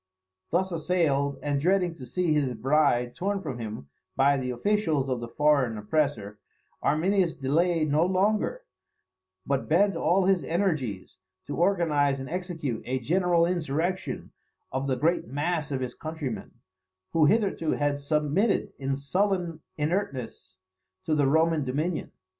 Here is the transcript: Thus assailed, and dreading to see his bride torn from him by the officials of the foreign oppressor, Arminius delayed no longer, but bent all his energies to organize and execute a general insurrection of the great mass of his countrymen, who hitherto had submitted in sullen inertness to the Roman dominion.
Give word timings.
Thus 0.49 0.71
assailed, 0.71 1.37
and 1.43 1.61
dreading 1.61 1.93
to 1.97 2.07
see 2.07 2.33
his 2.33 2.51
bride 2.55 3.13
torn 3.13 3.39
from 3.39 3.59
him 3.59 3.87
by 4.15 4.35
the 4.35 4.49
officials 4.49 5.07
of 5.07 5.19
the 5.19 5.27
foreign 5.27 5.77
oppressor, 5.77 6.39
Arminius 6.81 7.35
delayed 7.35 7.91
no 7.91 8.03
longer, 8.07 8.63
but 9.45 9.69
bent 9.69 9.95
all 9.95 10.25
his 10.25 10.43
energies 10.43 11.17
to 11.45 11.55
organize 11.55 12.19
and 12.19 12.31
execute 12.31 12.81
a 12.87 12.97
general 12.97 13.45
insurrection 13.45 14.31
of 14.71 14.87
the 14.87 14.97
great 14.97 15.27
mass 15.27 15.69
of 15.69 15.81
his 15.81 15.93
countrymen, 15.93 16.49
who 17.11 17.25
hitherto 17.27 17.73
had 17.73 17.99
submitted 17.99 18.73
in 18.79 18.95
sullen 18.95 19.59
inertness 19.77 20.57
to 21.05 21.13
the 21.13 21.27
Roman 21.27 21.63
dominion. 21.63 22.09